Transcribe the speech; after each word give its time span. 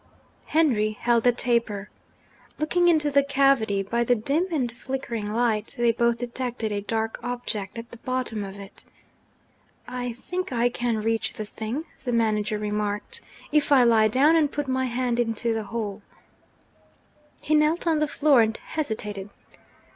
Henry 0.47 0.97
held 0.99 1.25
the 1.25 1.31
taper. 1.31 1.91
Looking 2.57 2.87
into 2.87 3.11
the 3.11 3.21
cavity, 3.23 3.83
by 3.83 4.03
the 4.03 4.15
dim 4.15 4.47
and 4.51 4.71
flickering 4.71 5.31
light, 5.31 5.75
they 5.77 5.91
both 5.91 6.17
detected 6.17 6.71
a 6.71 6.81
dark 6.81 7.19
object 7.21 7.77
at 7.77 7.91
the 7.91 7.99
bottom 7.99 8.43
of 8.43 8.55
it. 8.57 8.83
'I 9.87 10.13
think 10.13 10.51
I 10.51 10.69
can 10.69 11.03
reach 11.03 11.33
the 11.33 11.45
thing,' 11.45 11.85
the 12.03 12.11
manager 12.11 12.57
remarked, 12.57 13.21
'if 13.51 13.71
I 13.71 13.83
lie 13.83 14.07
down, 14.07 14.35
and 14.35 14.51
put 14.51 14.67
my 14.67 14.85
hand 14.87 15.19
into 15.19 15.53
the 15.53 15.65
hole.' 15.65 16.01
He 17.39 17.53
knelt 17.53 17.85
on 17.85 17.99
the 17.99 18.07
floor 18.07 18.41
and 18.41 18.57
hesitated. 18.57 19.29